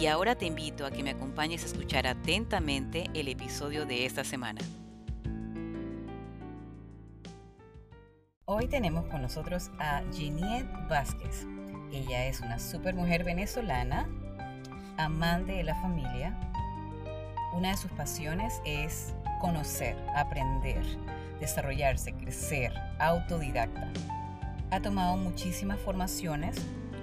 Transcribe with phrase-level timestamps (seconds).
[0.00, 4.24] Y ahora te invito a que me acompañes a escuchar atentamente el episodio de esta
[4.24, 4.60] semana.
[8.44, 11.46] Hoy tenemos con nosotros a Geniet Vázquez.
[11.92, 14.08] Ella es una supermujer venezolana,
[14.96, 16.36] amante de la familia.
[17.52, 20.82] Una de sus pasiones es conocer, aprender,
[21.38, 23.92] desarrollarse, crecer, autodidacta.
[24.72, 26.56] Ha tomado muchísimas formaciones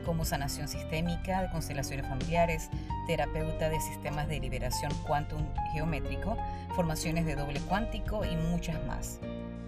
[0.03, 2.69] como sanación sistémica de constelaciones familiares,
[3.07, 6.37] terapeuta de sistemas de liberación quantum geométrico,
[6.75, 9.19] formaciones de doble cuántico y muchas más.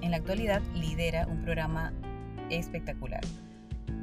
[0.01, 1.93] En la actualidad lidera un programa
[2.49, 3.21] espectacular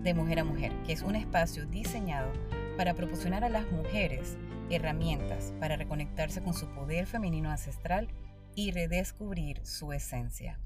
[0.03, 2.33] de mujer a mujer, que es un espacio diseñado
[2.77, 4.37] para proporcionar a las mujeres
[4.71, 8.09] herramientas para reconectarse con su poder femenino ancestral
[8.55, 10.59] y redescubrir su esencia.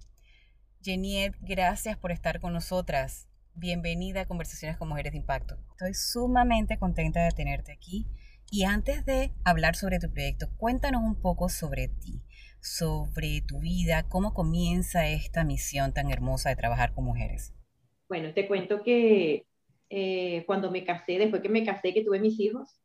[0.83, 3.27] Jeniet, gracias por estar con nosotras.
[3.57, 5.55] Bienvenida a Conversaciones con Mujeres de Impacto.
[5.71, 8.05] Estoy sumamente contenta de tenerte aquí.
[8.51, 12.21] Y antes de hablar sobre tu proyecto, cuéntanos un poco sobre ti,
[12.61, 17.55] sobre tu vida, cómo comienza esta misión tan hermosa de trabajar con mujeres.
[18.09, 19.47] Bueno, te cuento que
[19.89, 22.81] eh, cuando me casé, después que me casé, que tuve mis hijos,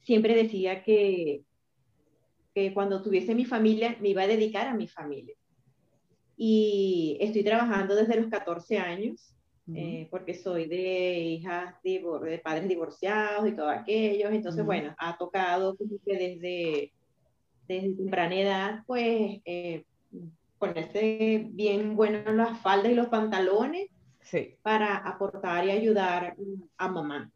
[0.00, 1.42] siempre decía que,
[2.54, 5.34] que cuando tuviese mi familia me iba a dedicar a mi familia.
[6.34, 9.35] Y estoy trabajando desde los 14 años
[9.74, 14.28] eh, porque soy de hijas de padres divorciados y todo aquello.
[14.28, 16.92] Entonces, bueno, ha tocado desde,
[17.66, 19.84] desde temprana edad, pues, eh,
[20.58, 23.88] ponerse bien bueno las faldas y los pantalones
[24.62, 26.36] para aportar y ayudar
[26.76, 27.30] a mamá.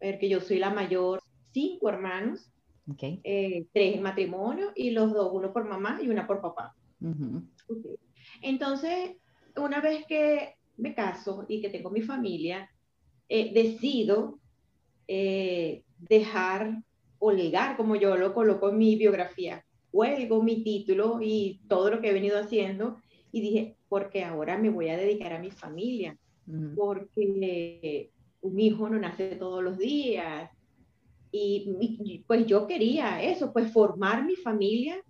[0.00, 1.22] Porque yo soy la mayor,
[1.52, 2.50] cinco hermanos,
[3.24, 6.74] eh, tres en matrimonio y los dos, uno por mamá y una por papá.
[8.42, 9.16] Entonces,
[9.56, 12.70] una vez que me caso y que tengo mi familia,
[13.28, 14.38] eh, decido
[15.06, 16.82] eh, dejar
[17.18, 22.00] o legar, como yo lo coloco en mi biografía, huelgo mi título y todo lo
[22.00, 22.98] que he venido haciendo
[23.32, 26.16] y dije, porque ahora me voy a dedicar a mi familia,
[26.76, 30.50] porque un hijo no nace todos los días.
[31.30, 35.02] y, pues yo quería eso, pues formar mi familia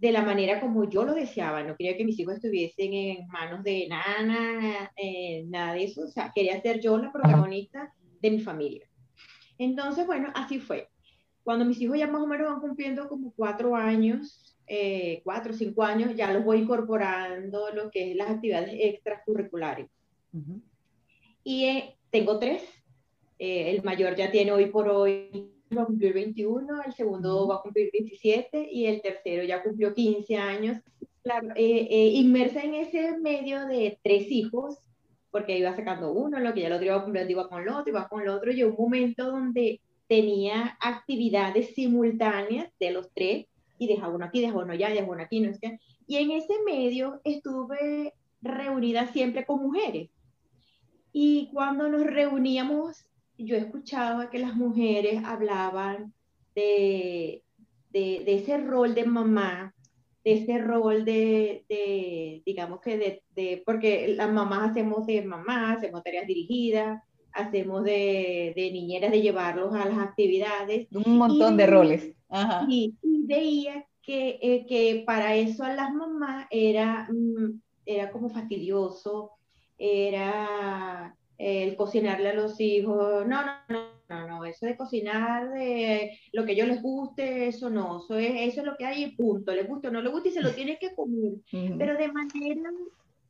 [0.00, 1.62] de la manera como yo lo deseaba.
[1.62, 6.02] No quería que mis hijos estuviesen en manos de nana, eh, nada de eso.
[6.04, 8.88] O sea, quería ser yo la protagonista de mi familia.
[9.58, 10.88] Entonces, bueno, así fue.
[11.42, 15.56] Cuando mis hijos ya más o menos van cumpliendo como cuatro años, eh, cuatro o
[15.56, 19.86] cinco años, ya los voy incorporando lo que es las actividades extracurriculares.
[21.44, 22.62] Y eh, tengo tres.
[23.38, 27.62] el mayor ya tiene hoy por hoy va a cumplir 21, el segundo va a
[27.62, 30.78] cumplir 17 y el tercero ya cumplió 15 años.
[31.22, 34.78] Claro, eh, eh, inmersa en ese medio de tres hijos,
[35.30, 37.90] porque iba sacando uno, lo que ya lo otro iba cumpliendo, iba con el otro,
[37.90, 43.46] iba con el otro, y un momento donde tenía actividades simultáneas de los tres,
[43.78, 46.54] y dejaba uno aquí, dejaba uno allá, dejaba uno aquí, no sé Y en ese
[46.66, 50.10] medio estuve reunida siempre con mujeres.
[51.12, 53.06] Y cuando nos reuníamos
[53.44, 56.12] yo escuchaba que las mujeres hablaban
[56.54, 57.42] de,
[57.90, 59.74] de, ese rol de mamá,
[60.24, 65.72] de ese rol de, de digamos que de, de, porque las mamás hacemos de mamá,
[65.72, 67.02] hacemos tareas dirigidas,
[67.32, 70.88] hacemos de, de niñeras de llevarlos a las actividades.
[70.92, 72.12] Un montón de roles.
[72.68, 79.32] Y, veía que, eh, que, para eso a las mamás era, mm, era como fastidioso,
[79.78, 86.18] era el cocinarle a los hijos, no, no, no, no, no, eso de cocinar de
[86.34, 89.16] lo que yo les guste, eso no, eso es, eso es lo que hay y
[89.16, 91.32] punto, les gusta o no les gusta y se lo tiene que comer,
[91.78, 92.70] pero de manera,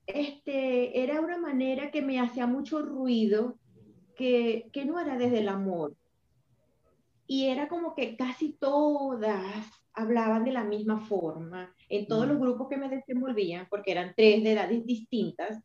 [0.07, 3.55] este, era una manera que me hacía mucho ruido,
[4.17, 5.95] que, que no era desde el amor,
[7.29, 12.69] y era como que casi todas hablaban de la misma forma, en todos los grupos
[12.69, 15.63] que me desenvolvían, porque eran tres de edades distintas,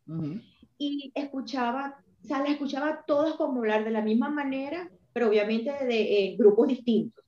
[0.78, 5.70] y escuchaba o sea, las escuchaba todas como hablar de la misma manera, pero obviamente
[5.70, 7.24] de eh, grupos distintos.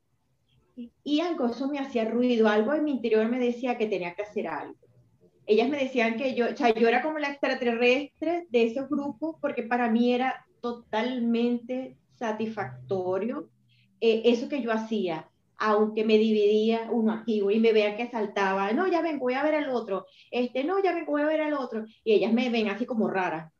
[1.04, 4.22] Y, algo, eso me hacía ruido, algo en mi interior me decía que tenía que
[4.22, 4.74] hacer algo.
[5.46, 9.36] Ellas me decían que yo, o sea, yo era como la extraterrestre de esos grupos
[9.40, 13.48] porque para mí era totalmente satisfactorio
[14.00, 18.72] eh, eso que yo hacía, aunque me dividía uno aquí y me vean que saltaba,
[18.72, 21.40] no, ya ven, voy a ver al otro, este, no, ya ven, voy a ver
[21.40, 23.52] al otro, y ellas me ven así como rara,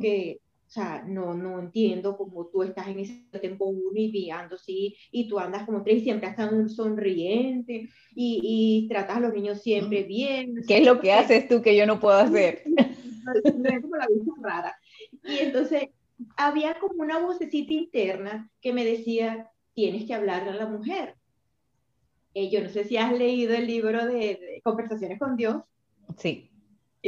[0.00, 4.58] que, o sea, no, no entiendo cómo tú estás en ese tiempo uno y viendo,
[4.58, 8.40] sí, y tú andas como tres y siempre estás un sonriente y,
[8.84, 10.56] y, tratas a los niños siempre bien.
[10.68, 12.64] ¿Qué es lo que haces tú que yo no puedo hacer?
[13.34, 14.78] es como la vista rara.
[15.24, 15.88] Y entonces
[16.36, 21.14] había como una vocecita interna que me decía, tienes que hablarle a la mujer.
[22.34, 25.62] Eh, yo no sé si has leído el libro de, Conversaciones con Dios.
[26.18, 26.50] Sí.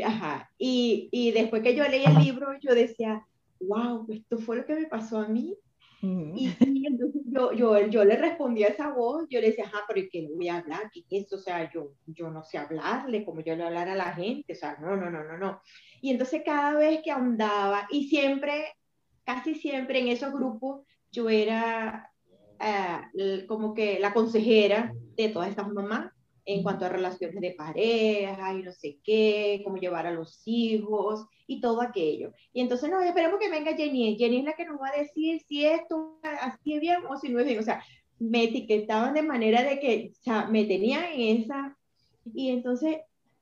[0.02, 0.50] Ajá.
[0.56, 3.26] Y, y, después que yo leí el libro, yo decía,
[3.60, 5.56] wow, esto fue lo que me pasó a mí.
[6.02, 10.06] y, entonces yo, yo, yo, le respondí a esa voz, yo le decía, ajá, pero
[10.10, 10.90] ¿qué le voy a hablar?
[10.92, 11.36] ¿Qué es eso?
[11.36, 14.56] O sea, yo, yo no sé hablarle como yo le hablar a la gente, o
[14.56, 15.60] sea, no, no, no, no, no.
[16.00, 18.74] Y entonces cada vez que ahondaba, y siempre,
[19.24, 22.10] casi siempre en esos grupos, yo era
[22.58, 26.12] eh, como que la consejera de todas estas mamás
[26.44, 31.26] en cuanto a relaciones de pareja y no sé qué, cómo llevar a los hijos
[31.46, 32.32] y todo aquello.
[32.52, 34.16] Y entonces, no, esperemos que venga Jenny.
[34.16, 37.28] Jenny es la que nos va a decir si esto así es bien o si
[37.28, 37.58] no es bien.
[37.58, 37.82] O sea,
[38.18, 41.76] me etiquetaban de manera de que, o sea, me tenían en esa...
[42.34, 42.98] Y entonces,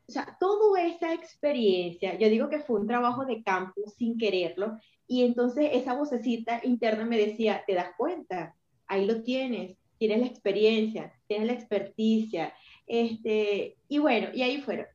[0.06, 4.78] o sea, toda esa experiencia, yo digo que fue un trabajo de campo sin quererlo.
[5.06, 8.54] Y entonces esa vocecita interna me decía, ¿te das cuenta?
[8.88, 12.52] ahí lo tienes, tienes la experiencia, tienes la experticia,
[12.88, 14.86] este, y bueno, y ahí fueron.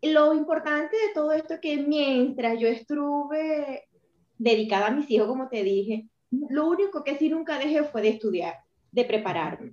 [0.00, 3.84] Lo importante de todo esto que mientras yo estuve
[4.38, 8.08] dedicada a mis hijos, como te dije, lo único que sí nunca dejé fue de
[8.08, 8.54] estudiar,
[8.90, 9.72] de prepararme.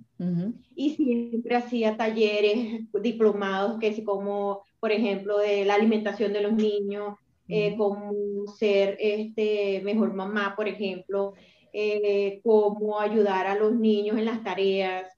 [0.74, 6.52] Y siempre hacía talleres, diplomados, que es como, por ejemplo, de la alimentación de los
[6.52, 7.16] niños,
[7.48, 11.34] eh, como ser este, mejor mamá, por ejemplo,
[11.72, 15.08] eh, cómo ayudar a los niños en las tareas.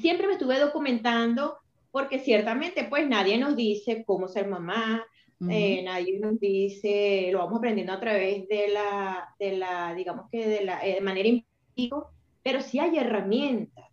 [0.00, 1.58] Siempre me estuve documentando
[1.90, 5.04] porque ciertamente pues nadie nos dice cómo ser mamá,
[5.48, 10.48] eh, nadie nos dice, lo vamos aprendiendo a través de la, de la digamos que
[10.48, 11.96] de la eh, manera empírica,
[12.42, 13.84] pero sí hay herramientas.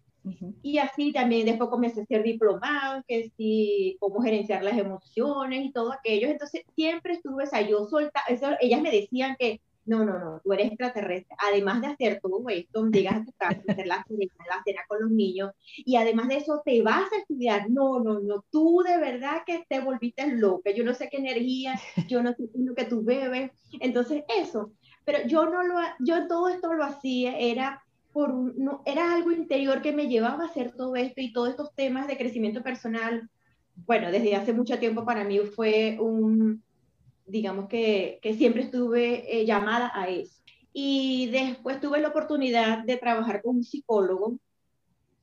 [0.64, 5.72] Y así también después comencé a hacer diplomados, que sí, cómo gerenciar las emociones y
[5.72, 6.28] todo aquello.
[6.28, 10.42] Entonces siempre estuve, o sea, yo solta, eso, ellas me decían que no, no, no,
[10.44, 11.36] tú eres extraterrestre.
[11.48, 15.02] Además de hacer todo esto, llegas a tu casa, hacer la cena, la cena con
[15.02, 17.70] los niños, y además de eso te vas a estudiar.
[17.70, 20.72] No, no, no, tú de verdad que te volviste loca.
[20.72, 23.52] Yo no sé qué energía, yo no sé lo que tú bebes.
[23.80, 24.72] Entonces, eso.
[25.06, 29.82] Pero yo no lo, yo todo esto lo hacía, era por no, era algo interior
[29.82, 33.30] que me llevaba a hacer todo esto y todos estos temas de crecimiento personal.
[33.76, 36.64] Bueno, desde hace mucho tiempo para mí fue un,
[37.26, 40.42] digamos que, que siempre estuve eh, llamada a eso.
[40.74, 44.40] Y después tuve la oportunidad de trabajar con un psicólogo.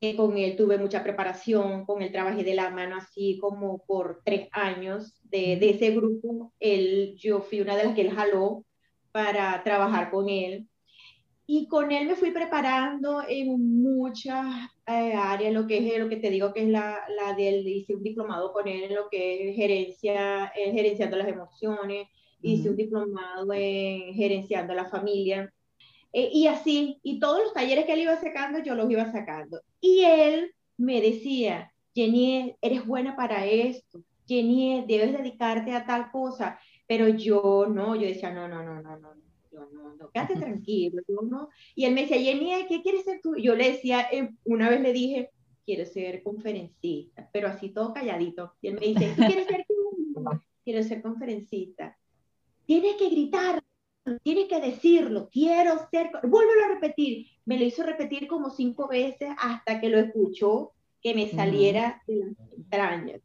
[0.01, 4.21] Eh, con él tuve mucha preparación, con él trabajé de la mano así como por
[4.25, 5.15] tres años.
[5.23, 8.65] De, de ese grupo, él, yo fui una de las que él jaló
[9.13, 10.67] para trabajar con él.
[11.47, 14.47] Y con él me fui preparando en muchas
[14.87, 17.95] eh, áreas, lo que es lo que te digo que es la, la del, hice
[17.95, 22.09] un diplomado con él en lo que es gerencia, eh, gerenciando las emociones,
[22.41, 25.53] hice un diplomado en gerenciando la familia.
[26.13, 29.61] Eh, y así, y todos los talleres que él iba sacando, yo los iba sacando.
[29.81, 36.59] Y él me decía, Jenny, eres buena para esto, Jenny, debes dedicarte a tal cosa,
[36.87, 39.15] pero yo no, yo decía, no, no, no, no, no,
[40.11, 41.49] quédate tranquilo, no.
[41.75, 43.37] Y él me decía, Jenny, ¿qué quieres ser tú?
[43.37, 45.31] Yo le decía, eh, una vez le dije,
[45.65, 48.55] quiero ser conferencista, pero así todo calladito.
[48.61, 50.25] Y él me dice, ¿qué quieres ser tú?
[50.65, 51.97] Quiero ser conferencista.
[52.67, 53.63] Tienes que gritar,
[54.23, 57.27] tienes que decirlo, quiero ser, vuélvelo a repetir.
[57.45, 62.17] Me lo hizo repetir como cinco veces hasta que lo escuchó, que me saliera de
[62.17, 63.21] las entrañas.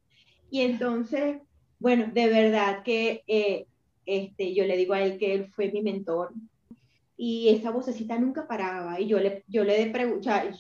[0.49, 1.37] Y entonces,
[1.79, 3.67] bueno, de verdad que eh,
[4.05, 6.31] este, yo le digo a él que él fue mi mentor
[7.17, 9.91] y esa vocecita nunca paraba y yo le, yo le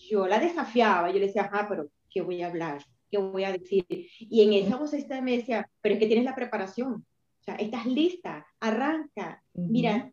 [0.09, 2.83] yo la desafiaba, yo le decía, ajá, pero ¿qué voy a hablar?
[3.09, 3.85] ¿Qué voy a decir?
[4.19, 7.05] Y en esa vocecita me decía, pero es que tienes la preparación,
[7.39, 10.11] o sea, estás lista, arranca, mira,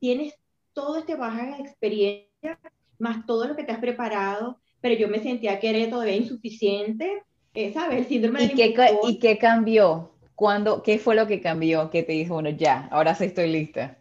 [0.00, 0.34] tienes
[0.72, 2.58] todo este baja de experiencia,
[2.98, 7.22] más todo lo que te has preparado, pero yo me sentía que era todavía insuficiente,
[7.54, 8.00] eh, ¿sabes?
[8.00, 8.74] El síndrome ¿Y qué,
[9.04, 10.12] ¿Y qué cambió?
[10.34, 13.98] ¿Cuándo, ¿Qué fue lo que cambió que te dijo, bueno, ya, ahora sí estoy lista?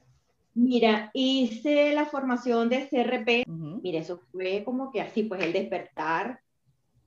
[0.55, 3.45] Mira, hice la formación de CRP.
[3.47, 6.39] Mira, eso fue como que así, pues el despertar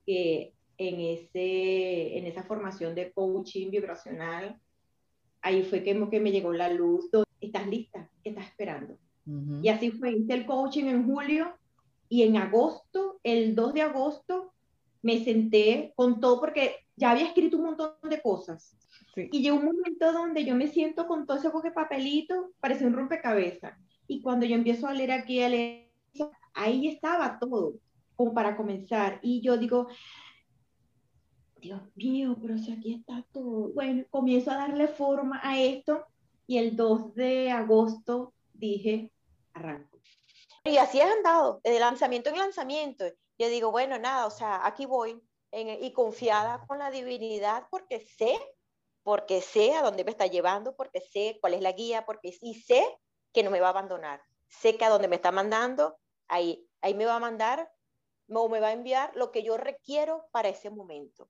[0.05, 4.59] que en, ese, en esa formación de coaching vibracional,
[5.41, 7.09] ahí fue que, que me llegó la luz.
[7.41, 8.07] ¿Estás lista?
[8.23, 8.97] ¿Qué estás esperando?
[9.61, 11.53] Y así fue, hice el coaching en julio
[12.07, 14.53] y en agosto, el 2 de agosto,
[15.01, 18.75] me senté con todo porque ya había escrito un montón de cosas.
[19.31, 22.93] Y llegó un momento donde yo me siento con todo ese de papelito, parece un
[22.93, 23.77] rompecabezas.
[24.07, 25.89] Y cuando yo empiezo a leer aquí, a leer,
[26.53, 27.75] ahí estaba todo,
[28.15, 29.19] como para comenzar.
[29.21, 29.87] Y yo digo,
[31.61, 33.69] Dios mío, pero si aquí está todo.
[33.73, 36.05] Bueno, comienzo a darle forma a esto
[36.47, 39.11] y el 2 de agosto dije,
[39.53, 39.99] arranco.
[40.63, 43.05] Y así he andado, de lanzamiento en lanzamiento.
[43.37, 45.21] Yo digo, bueno, nada, o sea, aquí voy
[45.51, 48.37] y confiada con la divinidad porque sé,
[49.03, 52.55] porque sé a dónde me está llevando, porque sé cuál es la guía, porque y
[52.55, 52.85] sé
[53.33, 54.21] que no me va a abandonar.
[54.47, 57.71] Sé que a dónde me está mandando, ahí, ahí me va a mandar
[58.27, 61.29] o me va a enviar lo que yo requiero para ese momento.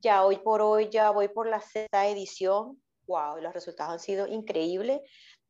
[0.00, 2.80] Ya hoy por hoy, ya voy por la sexta edición.
[3.06, 5.00] Wow, los resultados han sido increíbles.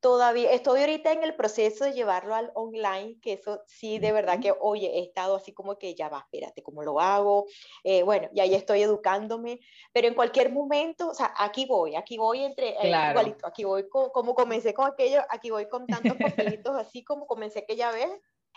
[0.01, 4.39] Todavía estoy ahorita en el proceso de llevarlo al online, que eso sí, de verdad
[4.41, 7.47] que, oye, he estado así como que ya va, espérate, ¿cómo lo hago?
[7.83, 9.61] Eh, bueno, ya ahí estoy educándome,
[9.93, 13.89] pero en cualquier momento, o sea, aquí voy, aquí voy entre, eh, igualito, aquí voy
[13.89, 16.17] como comencé con aquello, aquí voy con tantos
[16.63, 18.11] papelitos así como comencé aquella vez.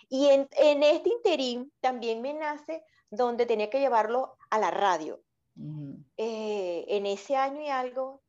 [0.09, 5.21] Y en, en este interín también me nace donde tenía que llevarlo a la radio.
[6.17, 8.20] Eh, en ese año y algo,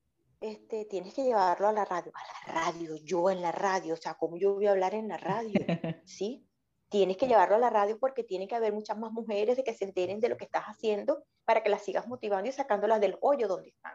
[0.43, 3.97] este, tienes que llevarlo a la radio, a la radio, yo en la radio, o
[3.97, 5.55] sea, ¿cómo yo voy a hablar en la radio?
[6.05, 6.47] ¿Sí?
[6.89, 9.73] Tienes que llevarlo a la radio porque tiene que haber muchas más mujeres de que
[9.73, 13.17] se enteren de lo que estás haciendo para que las sigas motivando y sacándolas del
[13.21, 13.95] hoyo donde están.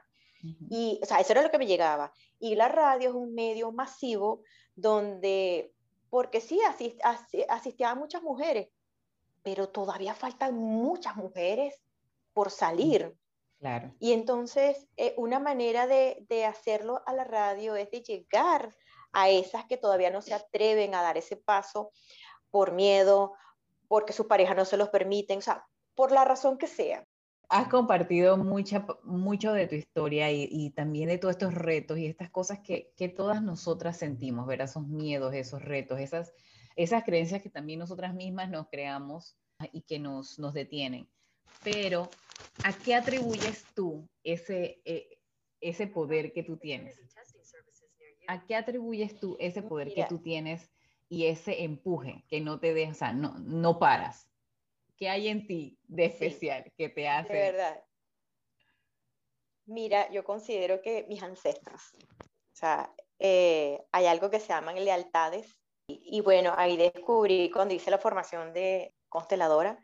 [0.70, 2.14] Y, o sea, eso era lo que me llegaba.
[2.40, 4.44] Y la radio es un medio masivo
[4.76, 5.74] donde,
[6.10, 7.00] porque sí, asist,
[7.50, 8.70] asistían muchas mujeres,
[9.44, 11.82] pero todavía faltan muchas mujeres
[12.34, 13.16] por salir.
[13.60, 13.94] Claro.
[14.00, 18.76] Y entonces, eh, una manera de, de, hacerlo a la radio es de llegar
[19.14, 21.92] a esas que todavía no se atreven a dar ese paso
[22.52, 23.34] por miedo,
[23.88, 27.06] porque su pareja no se los permiten, o sea, por la razón que sea.
[27.50, 32.06] Has compartido mucha, mucho de tu historia y, y, también de todos estos retos y
[32.06, 36.34] estas cosas que, que todas nosotras sentimos, ver esos miedos, esos retos, esas,
[36.76, 39.38] esas creencias que también nosotras mismas nos creamos
[39.72, 41.10] y que nos, nos detienen.
[41.64, 42.10] Pero,
[42.64, 45.20] ¿a qué atribuyes tú ese, eh,
[45.62, 47.00] ese poder que tú tienes?
[48.28, 50.70] ¿A qué atribuyes tú ese poder que tú tienes
[51.10, 54.28] y ese empuje que no te deja, o sea, no, no paras?
[54.98, 57.34] ¿Qué hay en ti de especial que te hace?
[57.34, 57.84] De verdad.
[59.66, 65.58] Mira, yo considero que mis ancestros, o sea, eh, hay algo que se llaman lealtades.
[65.88, 69.78] Y, y, bueno, ahí descubrí cuando hice la formación de consteladora,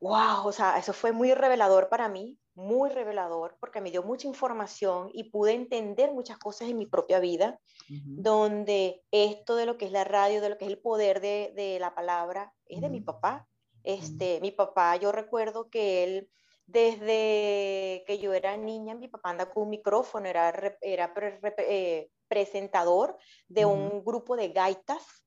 [0.00, 4.26] Wow, o sea, eso fue muy revelador para mí, muy revelador, porque me dio mucha
[4.26, 9.86] información y pude entender muchas cosas en mi propia vida, donde esto de lo que
[9.86, 12.88] es la radio, de lo que es el poder de, de la palabra, es de
[12.88, 13.48] mi papá.
[13.84, 16.30] Este, Mi papá, yo recuerdo que él,
[16.66, 20.48] desde que yo era niña, mi papá anda con un micrófono, era,
[20.80, 21.12] era
[21.58, 25.23] eh, presentador de un grupo de gaitas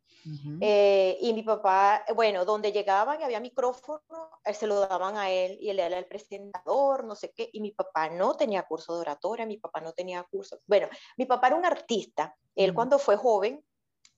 [0.62, 4.02] eh, y mi papá, bueno, donde llegaban y había micrófono,
[4.44, 7.50] eh, se lo daban a él y él era el presentador, no sé qué.
[7.54, 10.60] Y mi papá no tenía curso de oratoria, mi papá no tenía curso.
[10.66, 12.36] Bueno, mi papá era un artista.
[12.56, 13.64] Él cuando fue joven,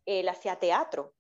[0.06, 1.14] él hacía teatro.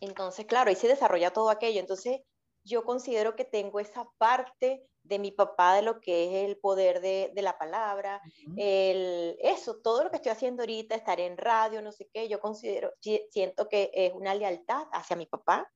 [0.00, 1.80] Entonces, claro, ahí se desarrolla todo aquello.
[1.80, 2.20] Entonces,
[2.64, 7.00] yo considero que tengo esa parte de mi papá, de lo que es el poder
[7.00, 8.22] de, de la palabra,
[8.56, 12.40] el, eso, todo lo que estoy haciendo ahorita, estar en radio, no sé qué, yo
[12.40, 15.68] considero, siento que es una lealtad hacia mi papá.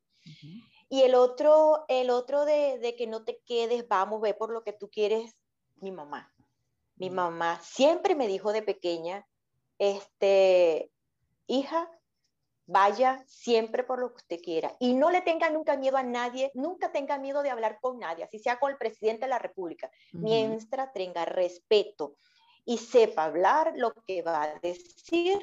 [0.88, 4.62] Y el otro, el otro de, de, que no te quedes, vamos, ve por lo
[4.62, 5.34] que tú quieres,
[5.80, 6.32] mi mamá.
[6.94, 9.26] Mi mamá siempre me dijo de pequeña,
[9.78, 10.92] este,
[11.48, 11.90] hija,
[12.66, 16.50] Vaya siempre por lo que usted quiera y no le tenga nunca miedo a nadie,
[16.54, 19.90] nunca tenga miedo de hablar con nadie, así sea con el presidente de la República,
[20.12, 22.16] mientras tenga respeto
[22.64, 25.38] y sepa hablar lo que va a decir,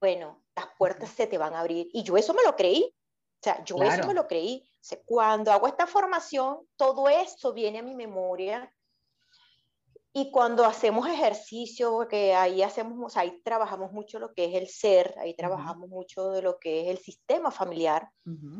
[0.00, 1.88] bueno, las puertas se te van a abrir.
[1.92, 2.92] Y yo eso me lo creí,
[3.40, 4.68] o sea, yo eso me lo creí.
[5.04, 8.72] cuando hago esta formación, todo eso viene a mi memoria
[10.18, 15.14] y cuando hacemos ejercicio, porque ahí hacemos, ahí trabajamos mucho lo que es el ser,
[15.18, 18.08] ahí trabajamos mucho de lo que es el sistema familiar.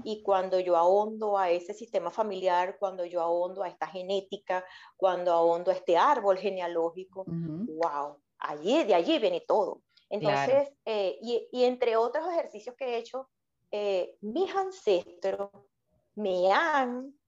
[0.05, 4.67] Y cuando yo ahondo a ese sistema familiar, cuando yo ahondo a esta genética,
[4.99, 9.81] cuando ahondo a este árbol genealógico, wow, allí, de allí viene todo.
[10.11, 13.31] Entonces, eh, y, y, entre otros ejercicios que he hecho,
[13.71, 15.49] eh, mis ancestros
[16.17, 17.19] me han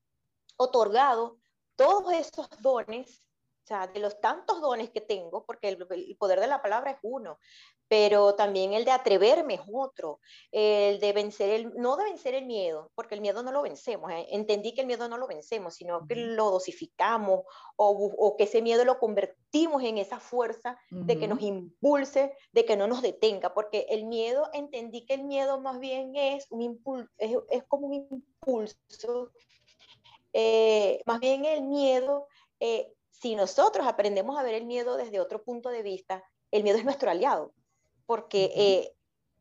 [0.59, 1.39] otorgado
[1.77, 3.25] todos esos dones
[3.69, 7.39] sea, de los tantos dones que tengo, porque el, poder de la palabra es uno,
[7.87, 10.21] pero también el de atreverme es otro,
[10.51, 14.11] el de vencer el, no de vencer el miedo, porque el miedo no lo vencemos,
[14.11, 14.27] ¿eh?
[14.31, 17.43] entendí que el miedo no lo vencemos, sino que lo dosificamos
[17.77, 22.65] o, o, que ese miedo lo convertimos en esa fuerza de que nos impulse, de
[22.65, 26.63] que no nos detenga, porque el miedo, entendí que el miedo más bien es, un
[26.63, 29.31] impulso, es, es como un impulso,
[30.33, 32.27] eh, más bien el miedo
[32.61, 36.79] eh, si nosotros aprendemos a ver el miedo desde otro punto de vista, el miedo
[36.79, 37.53] es nuestro aliado,
[38.07, 38.95] porque eh,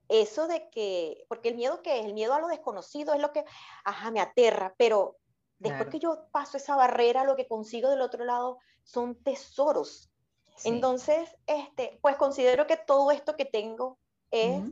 [0.10, 3.31] eso de que, porque el miedo que es, el miedo a lo desconocido es lo
[3.31, 3.46] que,
[3.84, 5.17] ajá, me aterra, pero
[5.60, 10.12] después que yo paso esa barrera, lo que consigo del otro lado son tesoros.
[10.63, 14.00] Entonces, este, pues considero que todo esto que tengo
[14.31, 14.63] es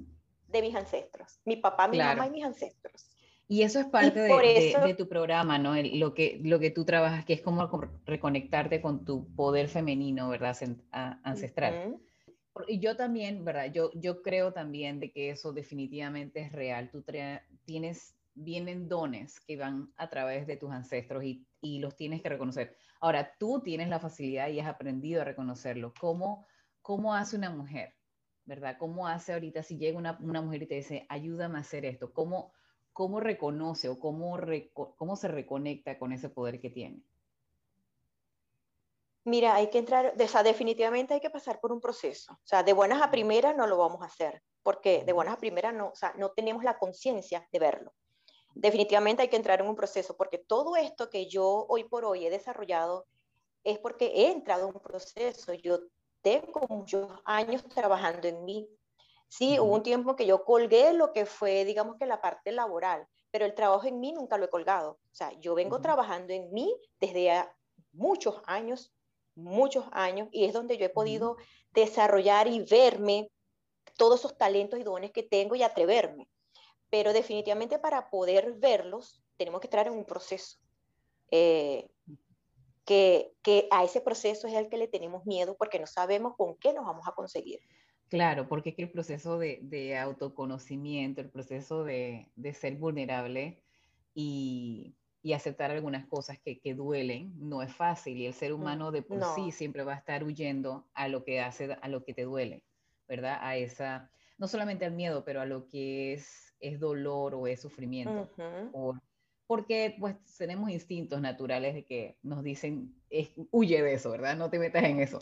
[0.48, 3.15] de mis ancestros, mi papá, mi mamá y mis ancestros.
[3.48, 5.75] Y eso es parte de, tu programa, ¿no?
[5.75, 7.70] lo, que, lo que tú trabajas, que es como
[8.06, 10.58] reconectarte con tu poder femenino, ¿verdad?
[10.92, 12.00] Ancestral.
[12.68, 13.72] Y yo también, ¿verdad?
[13.72, 16.90] Yo, yo creo también de que eso definitivamente es real.
[16.90, 17.04] Tú
[17.66, 22.30] tienes, vienen dones que van a través de tus ancestros y, y, los tienes que
[22.30, 22.75] reconocer.
[23.00, 25.94] Ahora, tú tienes la facilidad y has aprendido a reconocerlo.
[26.00, 26.48] ¿Cómo,
[26.82, 27.94] cómo hace una mujer?
[28.46, 28.78] ¿Verdad?
[28.80, 32.14] ¿Cómo hace ahorita si llega una, una mujer y te dice, ayúdame a hacer esto?
[32.14, 32.54] ¿Cómo,
[32.96, 34.40] ¿cómo reconoce o cómo,
[34.96, 37.04] cómo se reconecta con ese poder que tiene?
[39.25, 42.32] Mira, hay que entrar, o sea, definitivamente hay que pasar por un proceso.
[42.32, 45.40] O sea, de buenas a primeras no lo vamos a hacer, porque de buenas a
[45.40, 47.92] primeras no, o sea, no tenemos la conciencia de verlo.
[48.54, 52.25] Definitivamente hay que entrar en un proceso, porque todo esto que yo hoy por hoy
[52.25, 53.08] he desarrollado
[53.66, 55.54] es porque he entrado en un proceso.
[55.54, 55.80] Yo
[56.22, 58.70] tengo muchos años trabajando en mí,
[59.38, 63.06] Sí, hubo un tiempo que yo colgué lo que fue, digamos que la parte laboral,
[63.32, 64.92] pero el trabajo en mí nunca lo he colgado.
[64.92, 67.46] O sea, yo vengo trabajando en mí desde
[67.92, 68.94] muchos años,
[69.36, 71.36] muchos años, y es donde yo he podido
[71.74, 73.30] desarrollar y verme
[73.98, 76.30] todos esos talentos y dones que tengo y atreverme.
[76.89, 80.60] Pero definitivamente para poder verlos, tenemos que entrar en un proceso.
[81.30, 81.89] Eh,
[82.86, 86.56] que, que a ese proceso es el que le tenemos miedo porque no sabemos con
[86.56, 87.60] qué nos vamos a conseguir.
[88.10, 93.64] Claro, porque es que el proceso de, autoconocimiento, el proceso de, ser vulnerable
[94.14, 94.96] y,
[95.34, 98.18] aceptar algunas cosas que, duelen, no es fácil.
[98.18, 101.24] Y el ser mm, humano de por sí siempre va a estar huyendo a lo
[101.24, 102.64] que hace, a lo que te duele,
[103.08, 103.40] ¿verdad?
[103.42, 107.62] A esa, no solamente al miedo, pero a lo que es, es dolor o es
[107.62, 108.29] sufrimiento.
[109.48, 112.96] porque pues tenemos instintos naturales de que nos dicen,
[113.51, 114.38] huye de eso, ¿verdad?
[114.38, 115.20] No te metas en eso.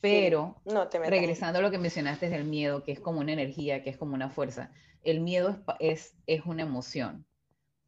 [0.00, 3.96] Pero regresando a lo que mencionaste del miedo, que es como una energía, que es
[3.96, 4.70] como una fuerza,
[5.02, 7.26] el miedo es, es, una emoción,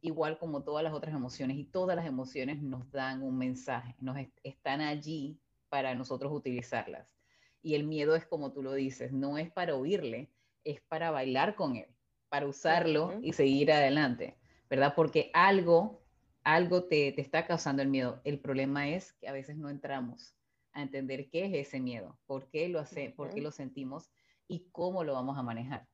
[0.01, 4.17] igual como todas las otras emociones, y todas las emociones nos dan un mensaje, nos
[4.43, 7.15] están allí para nosotros utilizarlas.
[7.61, 10.31] Y el miedo es como tú lo dices, no es para oírle,
[10.65, 11.87] es para bailar con él,
[12.27, 14.37] para usarlo y seguir adelante,
[14.69, 14.93] ¿verdad?
[14.95, 16.01] Porque algo,
[16.43, 18.19] algo te, te está causando el miedo.
[18.25, 20.35] El problema es que a veces no entramos
[20.73, 24.11] a entender qué es ese miedo, por qué lo hace, por qué lo sentimos
[24.47, 25.87] y cómo lo vamos a manejar.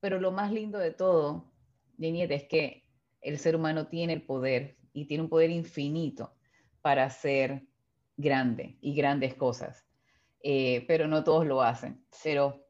[0.00, 1.52] Pero lo más lindo de todo,
[1.98, 2.84] Jeniet, es que
[3.20, 6.34] el ser humano tiene el poder y tiene un poder infinito
[6.80, 7.66] para hacer
[8.16, 9.86] grande y grandes cosas,
[10.42, 12.04] eh, pero no todos lo hacen.
[12.22, 12.64] Pero,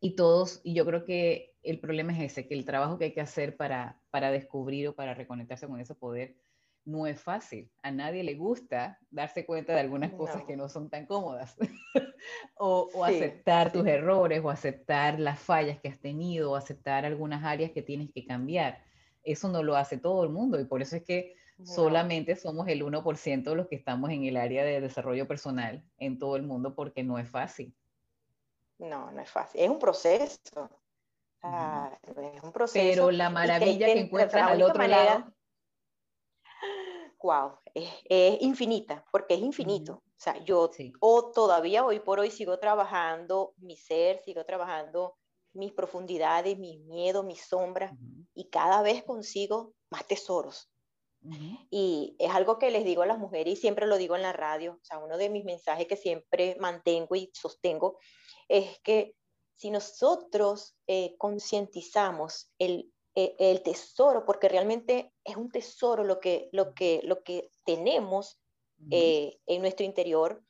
[0.00, 3.12] y todos, y yo creo que el problema es ese, que el trabajo que hay
[3.12, 6.36] que hacer para, para descubrir o para reconectarse con ese poder
[6.84, 7.70] no es fácil.
[7.82, 11.56] A nadie le gusta darse cuenta de algunas cosas que no son tan cómodas.
[12.56, 17.70] o, aceptar tus errores, o aceptar las fallas que has tenido, o aceptar algunas áreas
[17.72, 18.82] que tienes que cambiar.
[19.22, 22.82] Eso no lo hace todo el mundo y por eso es que solamente somos el
[22.82, 27.02] 1% los que estamos en el área de desarrollo personal en todo el mundo porque
[27.02, 27.74] no es fácil.
[28.78, 29.60] No, no es fácil.
[29.60, 30.70] Es un proceso.
[31.42, 32.88] es un proceso.
[32.88, 35.34] Pero la maravilla que, encuentras al otro lado
[37.22, 39.94] wow, es, infinita, porque es infinito.
[39.94, 45.16] O sea, yo o todavía hoy por hoy sigo trabajando mi ser, sigo trabajando
[45.52, 47.92] mis profundidades, mis miedos, mis sombras,
[48.34, 50.70] y cada vez consigo más tesoros.
[51.70, 54.32] Y es algo que les digo a las mujeres y siempre lo digo en la
[54.32, 57.98] radio, o sea, uno de mis mensajes que siempre mantengo y sostengo
[58.48, 59.14] es que
[59.54, 66.48] si nosotros eh, concientizamos el eh, el tesoro, porque realmente es un tesoro lo que,
[66.52, 68.40] lo que, lo que tenemos
[68.90, 70.42] eh, en nuestro interior,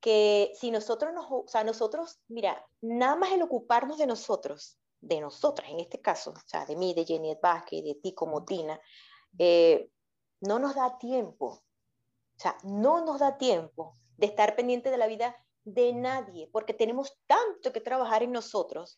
[0.00, 5.20] que si nosotros nos, o sea, nosotros, mira, nada más el ocuparnos de nosotros, de
[5.20, 8.80] nosotras en este caso, o sea, de mí, de Jenny Vázquez, de ti como Tina,
[9.38, 9.90] eh,
[10.40, 15.08] no nos da tiempo O sea, no nos da tiempo de estar pendiente de la
[15.08, 18.96] vida de nadie, porque tenemos tanto que trabajar en nosotros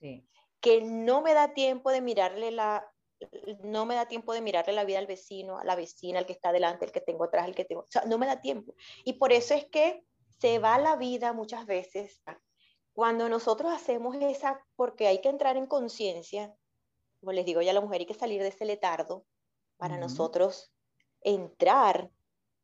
[0.60, 2.86] que no me da tiempo de mirarle la
[3.64, 6.32] no me da tiempo de mirarle la vida al vecino, a la vecina, al que
[6.32, 8.74] está delante, el que tengo atrás, el que tengo, o sea, no me da tiempo.
[9.04, 10.02] Y por eso es que
[10.38, 12.22] se va la vida muchas veces
[12.92, 16.54] cuando nosotros hacemos esa, porque hay que entrar en conciencia,
[17.20, 19.24] como les digo ya a la mujer, hay que salir de ese letardo
[19.76, 20.72] para nosotros
[21.22, 22.10] entrar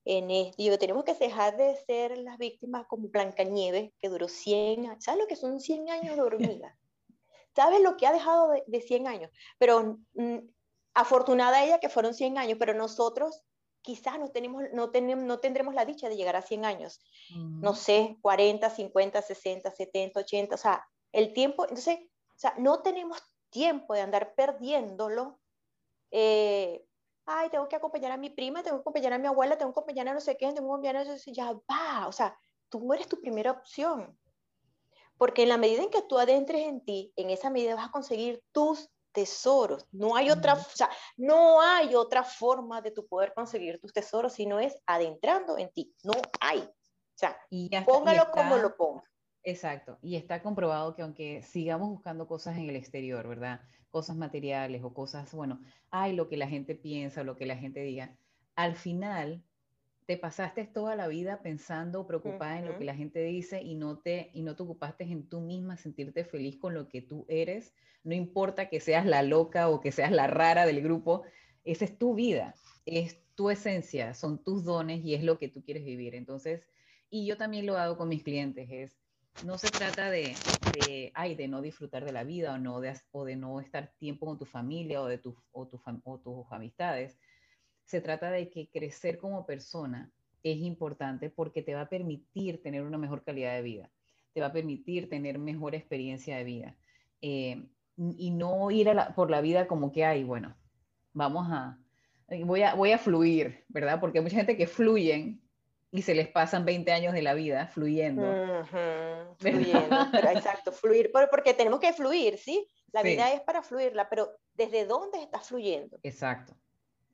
[0.05, 0.57] en esto.
[0.59, 5.05] Digo, tenemos que dejar de ser las víctimas como Blancanieves, que duró 100 años.
[5.05, 6.23] ¿Sabes lo que son 100 años de
[6.61, 6.77] hormiga?
[7.57, 9.31] ¿Sabes lo que ha dejado de, de 100 años?
[9.59, 10.39] Pero mm,
[10.95, 13.43] afortunada ella que fueron 100 años, pero nosotros
[13.87, 17.01] quizás no, tenemos, no, tenemos, no tendremos la dicha de llegar a 100 años.
[17.31, 22.83] No sé, 40, 50, 60, 70, 80, o sea, el tiempo, entonces, o sea, no
[22.83, 25.39] tenemos tiempo de andar perdiéndolo.
[26.11, 26.85] Eh,
[27.27, 29.79] ay, tengo que acompañar a mi prima, tengo que acompañar a mi abuela, tengo que
[29.79, 32.37] acompañar a no sé qué, tengo que acompañar a eso, ya va, o sea,
[32.69, 34.19] tú eres tu primera opción.
[35.19, 37.93] Porque en la medida en que tú adentres en ti, en esa medida vas a
[37.93, 39.87] conseguir tus tesoros.
[39.93, 44.35] No hay otra, o sea, no hay otra forma de tu poder conseguir tus tesoros
[44.35, 45.95] si no es adentrando en ti.
[46.05, 46.59] No hay.
[46.59, 49.05] O sea, y póngalo como lo ponga.
[49.43, 49.97] Exacto.
[50.03, 53.63] Y está comprobado que aunque sigamos buscando cosas en el exterior, ¿verdad?
[53.91, 57.81] Cosas materiales o cosas, bueno, hay lo que la gente piensa, lo que la gente
[57.81, 58.15] diga.
[58.55, 59.43] Al final,
[60.07, 63.99] te pasaste toda la vida pensando, preocupada en lo que la gente dice y no
[63.99, 67.75] te y no te ocupaste en tú misma sentirte feliz con lo que tú eres,
[68.05, 71.25] no importa que seas la loca o que seas la rara del grupo,
[71.65, 72.55] esa es tu vida,
[72.87, 76.15] es tu esencia, son tus dones y es lo que tú quieres vivir.
[76.15, 76.63] Entonces,
[77.11, 78.97] y yo también lo hago con mis clientes, es
[79.45, 80.35] no se trata de,
[80.73, 83.93] de, ay, de no disfrutar de la vida o, no de, o de no estar
[83.99, 87.19] tiempo con tu familia o de tu, o, tu, o tus amistades,
[87.87, 90.11] se trata de que crecer como persona
[90.43, 93.91] es importante porque te va a permitir tener una mejor calidad de vida,
[94.35, 96.77] te va a permitir tener mejor experiencia de vida
[97.23, 97.65] eh,
[97.97, 100.55] y no ir por la vida como que hay, bueno,
[101.13, 101.79] vamos a,
[102.29, 104.01] eh, voy a, voy a fluir, ¿verdad?
[104.01, 105.41] Porque hay mucha gente que fluyen
[105.93, 108.23] y se les pasan 20 años de la vida fluyendo.
[109.39, 109.97] fluyendo,
[110.31, 112.69] exacto, fluir, porque tenemos que fluir, ¿sí?
[112.93, 115.99] La vida es para fluirla, pero ¿desde dónde estás fluyendo?
[116.03, 116.55] Exacto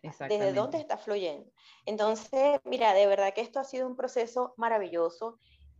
[0.02, 1.50] desde dónde está fluyendo.
[1.86, 5.38] Entonces, mira, de verdad que esto ha sido un proceso maravilloso,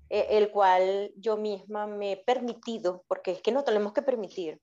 [0.08, 4.60] eh, el cual yo misma me he permitido, porque es que no tenemos que permitir.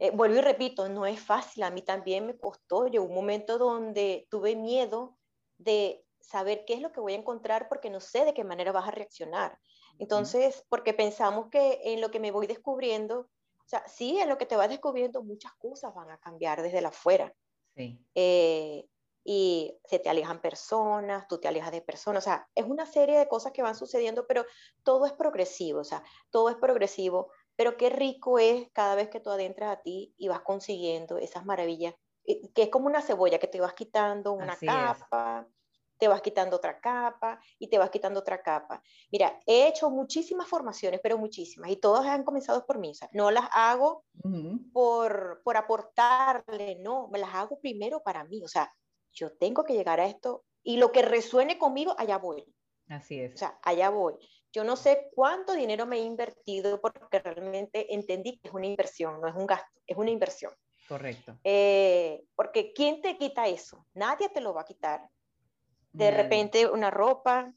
[0.00, 3.58] Eh, vuelvo y repito, no es fácil, a mí también me costó, llegó un momento
[3.58, 5.18] donde tuve miedo
[5.58, 8.72] de saber qué es lo que voy a encontrar porque no sé de qué manera
[8.72, 9.58] vas a reaccionar.
[9.98, 14.38] Entonces, porque pensamos que en lo que me voy descubriendo, o sea, sí, en lo
[14.38, 17.34] que te vas descubriendo, muchas cosas van a cambiar desde la afuera.
[18.14, 18.88] Eh,
[19.24, 23.18] y se te alejan personas, tú te alejas de personas, o sea, es una serie
[23.18, 24.46] de cosas que van sucediendo, pero
[24.82, 29.20] todo es progresivo, o sea, todo es progresivo, pero qué rico es cada vez que
[29.20, 33.48] tú adentras a ti y vas consiguiendo esas maravillas, que es como una cebolla que
[33.48, 35.46] te vas quitando una capa,
[35.98, 38.82] te vas quitando otra capa y te vas quitando otra capa.
[39.10, 42.90] Mira, he hecho muchísimas formaciones, pero muchísimas, y todas han comenzado por mí.
[42.90, 44.04] O sea, no las hago
[44.72, 48.42] por, por aportarle, no, me las hago primero para mí.
[48.42, 48.72] O sea,
[49.12, 52.44] yo tengo que llegar a esto y lo que resuene conmigo, allá voy.
[52.88, 53.34] Así es.
[53.34, 54.14] O sea, allá voy.
[54.52, 59.20] Yo no sé cuánto dinero me he invertido porque realmente entendí que es una inversión,
[59.20, 60.52] no es un gasto, es una inversión.
[60.88, 61.38] Correcto.
[61.44, 63.86] Eh, porque ¿quién te quita eso?
[63.92, 65.06] Nadie te lo va a quitar.
[65.92, 67.52] De repente una ropa,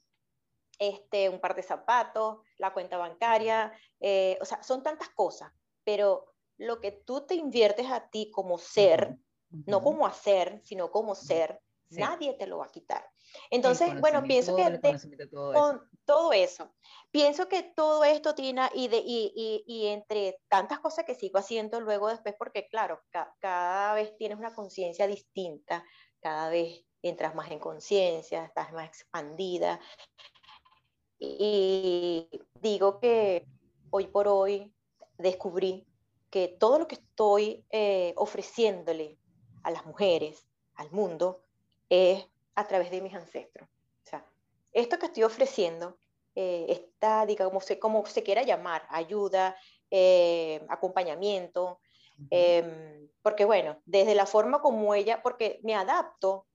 [0.80, 5.52] este, un par de zapatos, la cuenta bancaria, eh, o sea, son tantas cosas,
[5.84, 9.18] pero lo que tú te inviertes a ti como ser,
[9.50, 13.06] no como hacer, sino como ser, nadie te lo va a quitar.
[13.50, 16.74] Entonces, bueno, pienso que todo con todo eso,
[17.12, 21.80] pienso que todo esto, Tina, y, de, y, y, entre tantas cosas que sigo haciendo
[21.80, 23.02] luego después, porque claro,
[23.40, 25.86] cada vez tienes una conciencia distinta,
[26.22, 29.80] cada vez entras más en conciencia, estás más expandida.
[31.20, 32.30] Y
[32.62, 33.46] digo que
[33.90, 34.74] hoy por hoy
[35.18, 35.86] descubrí
[36.30, 39.18] que todo lo que estoy eh, ofreciéndole
[39.64, 41.44] a las mujeres, al mundo,
[41.90, 43.68] es a través de mis ancestros.
[44.04, 44.26] O sea,
[44.72, 45.98] esto que estoy ofreciendo,
[46.36, 49.56] eh, esta, digamos, como se quiera llamar, ayuda,
[49.90, 51.80] eh, acompañamiento,
[52.30, 56.48] em, porque bueno, desde la forma como ella, porque me adapto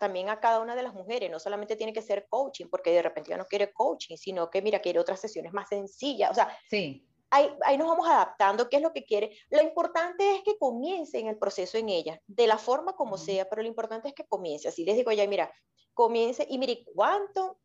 [0.00, 1.30] también a cada una de las mujeres.
[1.30, 4.62] No solamente tiene que ser coaching, porque de repente ya no quiere coaching, sino que,
[4.62, 6.30] mira, quiere otras sesiones más sencillas.
[6.30, 7.06] O sea, sí.
[7.30, 9.36] ahí, ahí, nos vamos adaptando, qué es lo que quiere.
[9.50, 13.48] Lo importante es que comience en el proceso en ella, de la forma como sea,
[13.48, 14.68] pero lo importante es que comience.
[14.68, 15.52] Así les digo ya, mira,
[15.94, 17.58] comience y mire, ¿cuánto?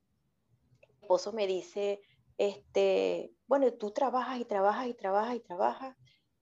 [0.81, 2.01] Mi esposo me dice,
[2.37, 5.95] este, bueno, tú trabajas y trabajas y trabajas y trabajas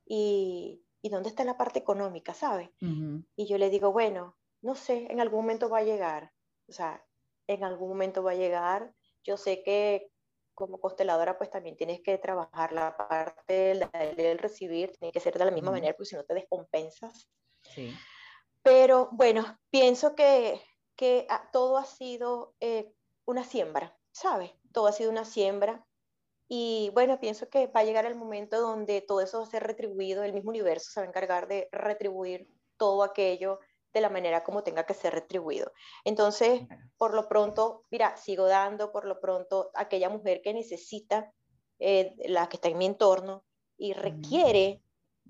[0.05, 2.69] y, y ¿dónde está la parte económica, sabes?
[3.35, 6.31] Y yo le digo, bueno, no sé, en algún momento va a llegar,
[6.67, 7.03] o sea,
[7.47, 8.93] en algún momento va a llegar.
[9.23, 10.09] Yo sé que
[10.53, 13.79] como consteladora pues también tienes que trabajar la parte
[14.15, 17.27] del, recibir, tiene que ser de la misma manera porque si no te descompensas.
[17.63, 17.93] Sí.
[18.61, 20.61] Pero bueno, pienso que,
[20.95, 22.93] que todo ha sido eh,
[23.25, 24.51] una siembra, ¿sabes?
[24.71, 25.85] Todo ha sido una siembra.
[26.47, 29.63] Y bueno, pienso que va a llegar el momento donde todo eso va a ser
[29.63, 32.47] retribuido, el mismo universo se va a encargar de retribuir
[32.77, 33.59] todo aquello
[33.93, 35.71] de la manera como tenga que ser retribuido.
[36.05, 36.61] Entonces,
[36.97, 41.33] por lo pronto, mira, sigo dando, por lo pronto, aquella mujer que necesita,
[41.79, 43.43] eh, la que está en mi entorno
[43.77, 44.81] y requiere,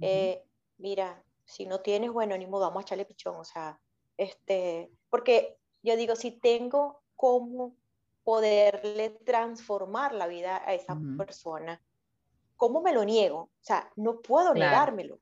[0.02, 0.44] eh,
[0.78, 3.80] mira, si no tienes, bueno, ni modo, vamos a echarle pichón, o sea,
[4.18, 7.76] este, porque yo digo, si tengo cómo
[8.24, 11.82] poderle transformar la vida a esa persona,
[12.56, 13.40] ¿cómo me lo niego?
[13.40, 15.20] O sea, no puedo negármelo.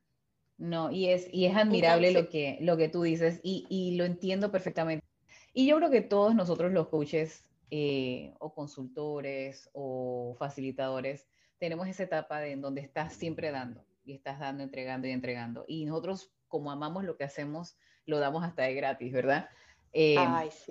[0.60, 4.04] No, y es, y es admirable lo, que, lo que tú dices y, y, lo
[4.04, 5.06] entiendo perfectamente.
[5.54, 11.28] Y yo creo que todos nosotros los coaches eh, o consultores o facilitadores
[11.60, 15.64] tenemos esa etapa de en donde estás siempre dando y estás dando, entregando y entregando.
[15.66, 19.50] Y nosotros, como amamos lo que hacemos, lo damos hasta de gratis, ¿verdad?
[19.94, 20.18] Eh,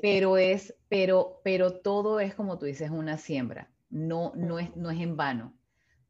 [0.03, 3.70] pero es, pero, pero todo es como tú dices, una siembra.
[3.88, 5.58] No, no, es, no es en vano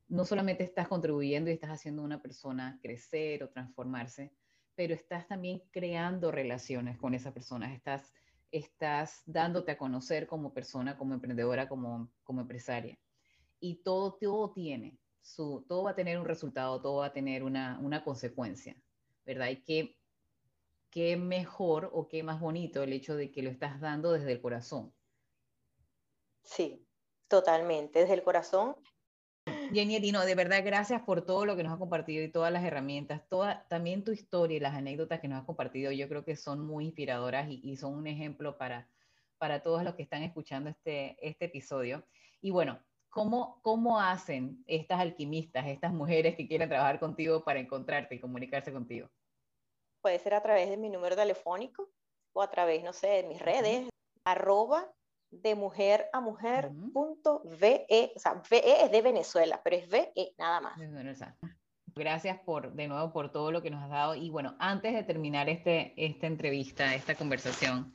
[0.09, 4.33] no solamente estás contribuyendo y estás haciendo una persona crecer o transformarse,
[4.75, 8.13] pero estás también creando relaciones con esa persona, estás,
[8.51, 12.99] estás dándote a conocer como persona, como emprendedora, como, como empresaria.
[13.61, 17.43] Y todo, todo tiene, su, todo va a tener un resultado, todo va a tener
[17.43, 18.81] una, una consecuencia,
[19.27, 19.49] ¿verdad?
[19.49, 19.99] Y qué,
[20.91, 24.41] qué mejor o qué más bonito el hecho de que lo estás dando desde el
[24.41, 24.95] corazón.
[26.45, 26.87] Sí,
[27.27, 28.77] totalmente, desde el corazón
[29.73, 32.65] Jenny Dino, de verdad, gracias por todo lo que nos has compartido y todas las
[32.65, 36.37] herramientas, toda, también tu historia y las anécdotas que nos has compartido, yo creo que
[36.37, 38.89] son muy inspiradoras y, son un ejemplo para,
[39.37, 42.03] para todos los que están escuchando este, este episodio.
[42.41, 42.79] Y bueno,
[43.11, 48.73] ¿cómo, ¿cómo hacen estas alquimistas, estas mujeres que quieren trabajar contigo para encontrarte y comunicarse
[48.73, 49.09] contigo?
[50.01, 51.91] Puede ser a través de mi número telefónico
[52.33, 53.89] o a través, no sé, de mis redes,
[54.25, 54.91] arroba
[55.31, 60.35] de mujer a mujer punto VE, o sea, VE es de Venezuela, pero es VE
[60.39, 60.79] nada más.
[61.95, 64.15] Gracias por, de nuevo, por todo lo que nos has dado.
[64.15, 67.93] Y bueno, antes de terminar este, esta entrevista, esta conversación,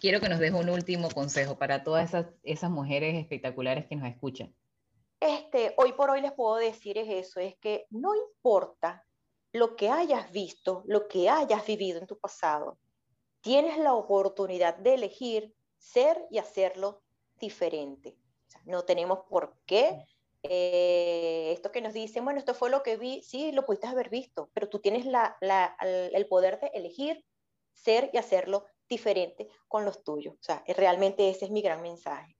[0.00, 4.08] quiero que nos des un último consejo para todas esas, esas mujeres espectaculares que nos
[4.08, 4.54] escuchan.
[5.18, 9.04] Este, hoy por hoy les puedo decir es eso, es que no importa
[9.52, 12.78] lo que hayas visto, lo que hayas vivido en tu pasado,
[13.40, 17.02] tienes la oportunidad de elegir ser y hacerlo
[17.40, 18.16] diferente.
[18.66, 20.04] no tenemos por qué
[20.42, 24.10] eh, esto que nos dicen, bueno, esto fue lo que vi, sí, lo pudiste haber
[24.10, 25.36] visto, pero tú tienes la,
[25.80, 27.24] el poder de elegir
[27.72, 30.34] ser y hacerlo diferente con los tuyos.
[30.34, 32.36] O sea, realmente ese es mi gran mensaje.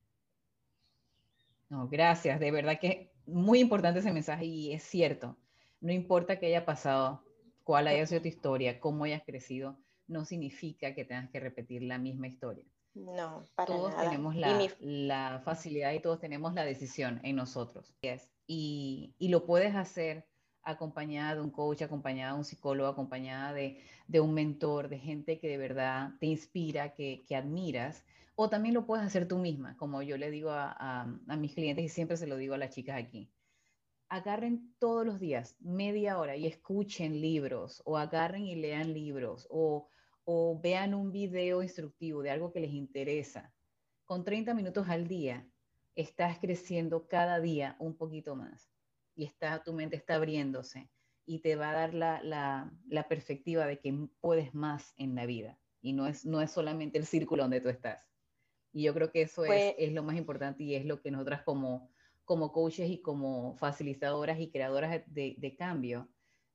[1.69, 5.37] No, gracias, de verdad que muy importante ese mensaje y es cierto,
[5.79, 7.23] no importa que haya pasado,
[7.63, 9.77] cuál haya sido tu historia, cómo hayas crecido,
[10.07, 12.65] no significa que tengas que repetir la misma historia.
[12.93, 17.93] No, para todos tenemos la, la, facilidad y todos tenemos la decisión en nosotros.
[18.47, 20.27] Y, y, lo puedes hacer
[20.63, 25.39] acompañada de un coach, acompañada de un psicólogo, acompañada de, de un mentor, de gente
[25.39, 28.03] que de verdad te inspira, que, que, admiras.
[28.35, 31.53] O también lo puedes hacer tú misma, como yo le digo a, a, a mis
[31.53, 33.31] clientes y siempre se lo digo a las chicas aquí.
[34.09, 39.87] Agarren todos los días media hora y escuchen libros o agarren y lean libros o
[40.23, 43.53] o vean un video instructivo de algo que les interesa,
[44.05, 45.47] con 30 minutos al día,
[45.95, 48.71] estás creciendo cada día un poquito más
[49.15, 50.89] y está, tu mente está abriéndose
[51.25, 55.25] y te va a dar la, la, la perspectiva de que puedes más en la
[55.25, 58.07] vida y no es, no es solamente el círculo donde tú estás.
[58.73, 61.11] Y yo creo que eso es, pues es, lo más importante y es lo que
[61.11, 61.91] nosotras como,
[62.23, 66.09] como coaches y como facilitadoras y creadoras de, de cambio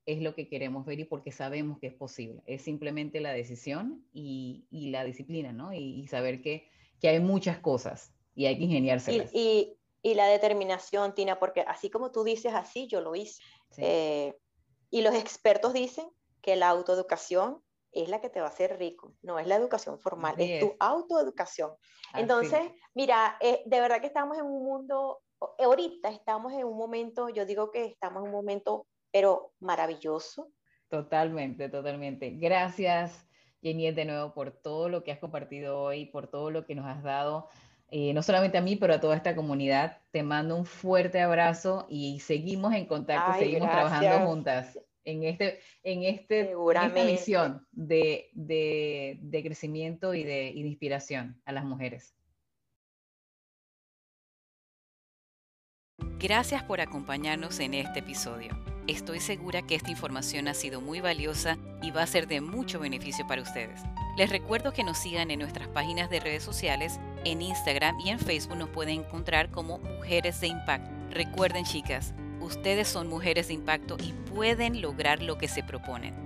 [0.06, 2.42] es lo que queremos ver y porque sabemos que es posible.
[2.46, 5.72] Es simplemente la decisión y, y la disciplina, ¿no?
[5.72, 9.30] Y, saber que, que, hay muchas cosas y hay que ingeniárselas.
[9.34, 13.42] Y, y, la determinación, Tina, porque así como tú dices así, yo lo hice.
[13.78, 14.36] Eh,
[14.90, 16.08] y los expertos dicen
[16.40, 19.98] que la autoeducación es la que te va a hacer rico, no es la educación
[19.98, 21.72] formal, es, tu autoeducación.
[22.14, 22.60] Entonces,
[22.94, 25.22] mira, eh, de verdad que estamos en un mundo
[25.58, 28.86] ahorita estamos en un momento, yo digo que estamos en un momento,
[29.16, 30.52] pero maravilloso.
[30.90, 32.32] Totalmente, totalmente.
[32.32, 33.26] Gracias,
[33.62, 36.84] Jenny, de nuevo por todo lo que has compartido hoy, por todo lo que nos
[36.84, 37.48] has dado,
[37.88, 40.02] eh, no solamente a mí, pero a toda esta comunidad.
[40.10, 46.02] Te mando un fuerte abrazo y seguimos en contacto, seguimos trabajando juntas en, este, en,
[46.02, 52.14] este, esta misión de, de, de crecimiento y de, y de inspiración a las mujeres.
[56.18, 58.58] Gracias por acompañarnos en este episodio.
[58.88, 62.80] Estoy segura que esta información ha sido muy valiosa y va a ser de mucho
[62.80, 63.82] beneficio para ustedes.
[64.16, 68.18] Les recuerdo que nos sigan en nuestras páginas de redes sociales, en Instagram y en
[68.18, 70.90] Facebook nos pueden encontrar como Mujeres de Impacto.
[71.10, 76.25] Recuerden chicas, ustedes son mujeres de impacto y pueden lograr lo que se proponen.